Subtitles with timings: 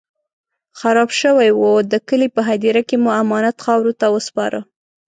[0.79, 4.59] خراب شوی و، د کلي په هديره کې مو امانت خاورو ته وسپاره.